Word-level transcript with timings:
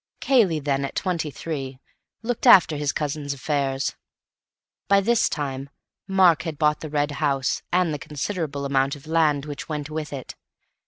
Cayley, 0.19 0.59
then, 0.59 0.83
at 0.83 0.95
twenty 0.95 1.29
three, 1.29 1.77
looked 2.23 2.47
after 2.47 2.75
his 2.75 2.91
cousin's 2.91 3.35
affairs. 3.35 3.95
By 4.87 4.99
this 4.99 5.29
time 5.29 5.69
Mark 6.07 6.41
had 6.41 6.57
bought 6.57 6.79
the 6.79 6.89
Red 6.89 7.11
House 7.21 7.61
and 7.71 7.93
the 7.93 7.99
considerable 7.99 8.65
amount 8.65 8.95
of 8.95 9.05
land 9.05 9.45
which 9.45 9.69
went 9.69 9.91
with 9.91 10.11
it. 10.11 10.35